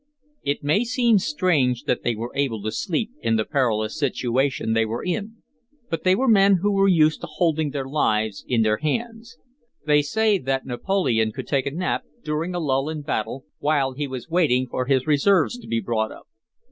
It 0.41 0.63
may 0.63 0.83
seem 0.83 1.19
strange 1.19 1.83
that 1.83 2.01
they 2.01 2.15
were 2.15 2.31
able 2.33 2.63
to 2.63 2.71
sleep 2.71 3.11
in 3.21 3.35
the 3.35 3.45
perilous 3.45 3.95
situation 3.99 4.73
they 4.73 4.83
were 4.83 5.03
in; 5.03 5.43
but 5.91 6.03
they 6.03 6.15
were 6.15 6.27
men 6.27 6.55
who 6.63 6.71
were 6.71 6.87
used 6.87 7.21
to 7.21 7.27
holding 7.27 7.69
their 7.69 7.85
lives 7.87 8.43
in 8.47 8.63
their 8.63 8.77
hands. 8.77 9.37
They 9.85 10.01
say 10.01 10.39
that 10.39 10.65
Napoleon 10.65 11.31
could 11.31 11.45
take 11.47 11.67
a 11.67 11.71
nap, 11.71 12.03
during 12.23 12.55
a 12.55 12.59
lull 12.59 12.89
in 12.89 13.03
battle, 13.03 13.45
while 13.59 13.91
he 13.91 14.07
was 14.07 14.27
waiting 14.27 14.65
for 14.67 14.85
his 14.87 15.05
reserves 15.05 15.55
to 15.59 15.67
be 15.67 15.79
brought 15.79 16.11
up. 16.11 16.27